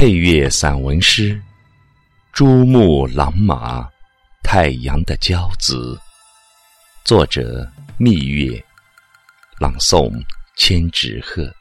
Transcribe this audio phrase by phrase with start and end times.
[0.00, 1.34] 配乐散文诗
[2.32, 3.86] 《珠穆朗玛
[4.42, 5.94] 太阳的骄子》，
[7.04, 8.64] 作者蜜月，
[9.58, 10.10] 朗诵
[10.56, 11.54] 千纸鹤。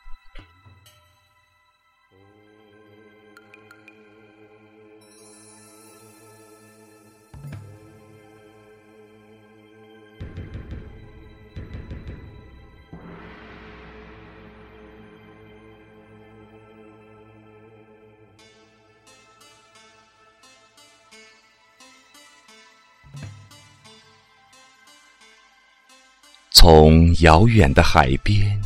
[26.62, 28.60] 从遥远的海边，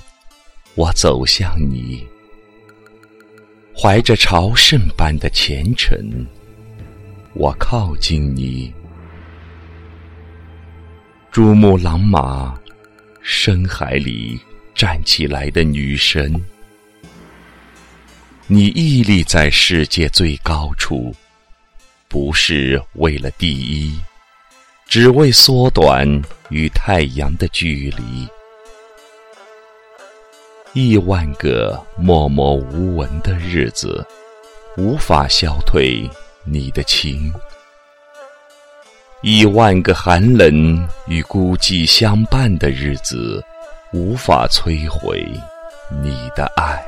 [0.74, 2.04] 我走向你，
[3.72, 6.26] 怀着朝圣般的虔诚，
[7.36, 8.74] 我靠近你。
[11.32, 12.60] 珠穆朗玛，
[13.22, 14.40] 深海里
[14.74, 16.34] 站起来的女神，
[18.48, 21.16] 你屹立在世界最高处，
[22.08, 23.96] 不是为了第一。
[24.88, 26.08] 只为缩短
[26.50, 28.28] 与太阳的距离，
[30.74, 34.06] 亿万个默默无闻的日子，
[34.78, 36.08] 无法消退
[36.46, 37.32] 你的情；
[39.24, 43.44] 亿万个寒冷与孤寂相伴的日子，
[43.94, 45.26] 无法摧毁
[46.04, 46.86] 你的爱。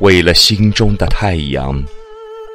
[0.00, 1.82] 为了心中的太阳，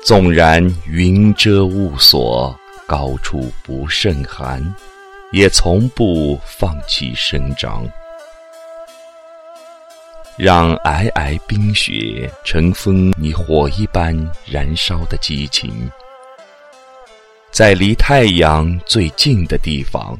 [0.06, 2.59] 纵然云遮雾锁。
[2.90, 4.60] 高处不胜寒，
[5.32, 7.88] 也从不放弃生长。
[10.36, 15.88] 让皑皑冰雪尘封你火一般燃烧的激情，
[17.52, 20.20] 在离太阳最近的地方，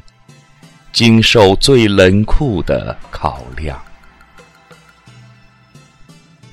[0.92, 3.82] 经受最冷酷的考量。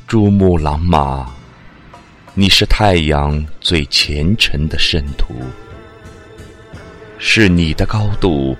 [0.07, 1.31] 珠穆朗玛，
[2.33, 5.35] 你是太阳最虔诚的圣徒。
[7.19, 8.55] 是你的高度，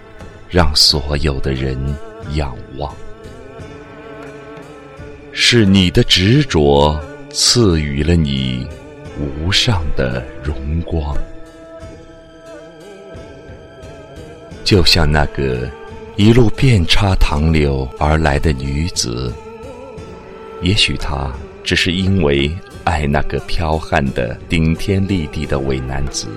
[0.50, 1.78] 让所有的人
[2.34, 2.92] 仰望；
[5.32, 8.68] 是你的执着，赐予了你
[9.20, 11.16] 无上的荣光。
[14.64, 15.70] 就像那个
[16.16, 19.32] 一路遍插唐柳而来的女子，
[20.62, 21.32] 也许她
[21.64, 22.52] 只是因为
[22.84, 26.28] 爱那个剽悍的顶天立地的伪男子。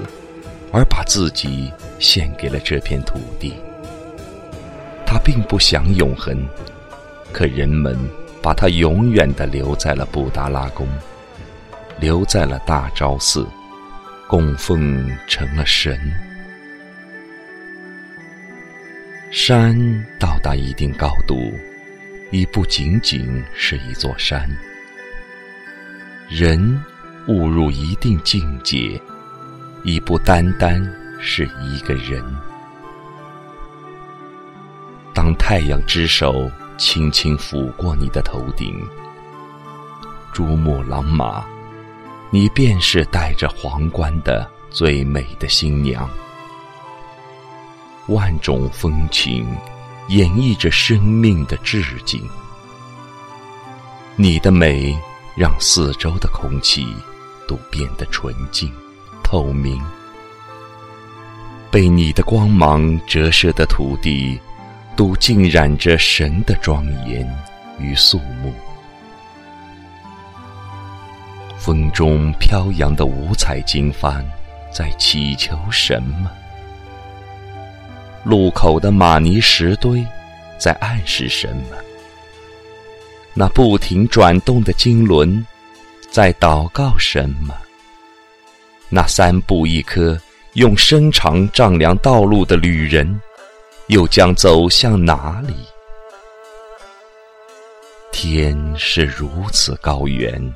[0.73, 1.69] 而把自己
[2.01, 3.55] 献给了这片土地，
[5.07, 6.45] 他并不想永恒，
[7.31, 7.97] 可人们
[8.43, 10.89] 把他永远的留在了布达拉宫，
[12.01, 13.47] 留在了大昭寺，
[14.27, 15.97] 供奉成了神。
[19.31, 19.79] 山
[20.19, 21.53] 到达一定高度，
[22.31, 24.49] 已不仅仅是一座山；
[26.29, 26.83] 人
[27.29, 29.01] 误入一定境界。
[29.83, 30.79] 已不单单
[31.21, 32.25] 是一个人。
[35.13, 38.83] 当太阳之手轻轻抚过你的头顶，
[40.33, 41.45] 珠穆朗玛，
[42.31, 46.09] 你便是戴着皇冠的最美的新娘。
[48.09, 49.47] 万种风情
[50.09, 52.27] 演绎着生命的致敬。
[54.17, 54.99] 你的美
[55.37, 56.87] 让四周的空气
[57.47, 58.73] 都变得纯净。
[59.23, 59.81] 透明，
[61.71, 64.41] 被你的光芒折射的土地，
[64.97, 67.25] 都浸染着神的庄严
[67.79, 68.53] 与肃穆。
[71.57, 74.25] 风中飘扬的五彩经幡，
[74.73, 76.31] 在祈求什么？
[78.25, 80.05] 路口的玛尼石堆，
[80.59, 81.77] 在暗示什么？
[83.33, 85.47] 那不停转动的经轮，
[86.11, 87.55] 在祷告什么？
[88.89, 90.21] 那三步一磕，
[90.55, 93.21] 用身长丈量道路的旅人，
[93.87, 95.55] 又将走向哪里？
[98.11, 100.53] 天是如此高远，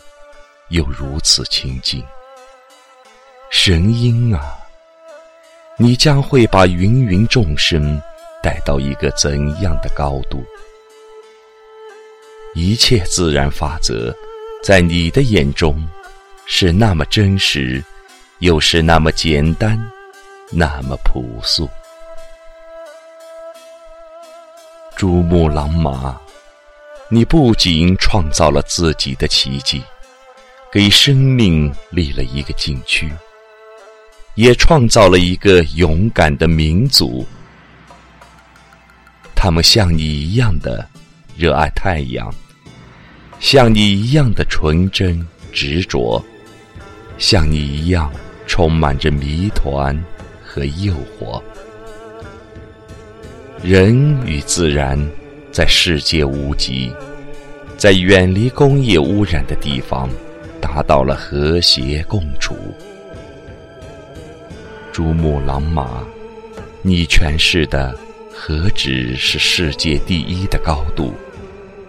[0.71, 2.05] 又如此清静。
[3.51, 4.59] 神音啊，
[5.79, 8.01] 你将会把芸芸众生
[8.43, 10.45] 带到一个怎样的高度？
[12.55, 14.13] 一切自然法则，
[14.61, 15.89] 在你的眼中，
[16.47, 17.83] 是那么真实。
[18.45, 19.83] 又是那么简单，
[20.53, 21.67] 那么朴素。
[24.95, 26.15] 珠穆朗玛，
[27.09, 29.83] 你不仅创造了自己的奇迹，
[30.71, 33.11] 给生命立了一个禁区，
[34.35, 37.27] 也创造了一个勇敢的民族。
[39.35, 40.87] 他们像你一样的
[41.35, 42.31] 热爱太阳，
[43.41, 46.23] 像你一样的纯真执着，
[47.17, 48.13] 像你一样
[48.47, 49.99] 充满着谜团
[50.45, 51.43] 和诱惑。
[53.63, 54.99] 人与自然
[55.51, 56.93] 在世界无极，
[57.79, 60.09] 在远离工业污染的地方，
[60.61, 62.55] 达到了和谐共处。
[64.93, 66.05] 珠穆朗玛，
[66.83, 67.99] 你诠释的
[68.33, 71.15] 何止是世界第一的高度，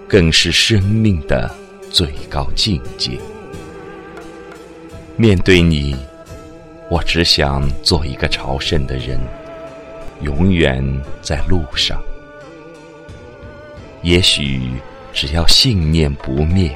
[0.07, 1.53] 更是生命的
[1.91, 3.11] 最高境界。
[5.17, 5.95] 面对你，
[6.89, 9.19] 我只想做一个朝圣的人，
[10.21, 10.83] 永远
[11.21, 11.99] 在路上。
[14.03, 14.61] 也许
[15.11, 16.75] 只要信念不灭，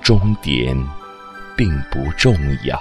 [0.00, 0.76] 终点
[1.56, 2.32] 并不重
[2.64, 2.80] 要。